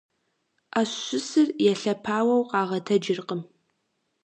[0.71, 3.41] Ӏэщ щысыр елъэпауэу къагъэтэджыркъым.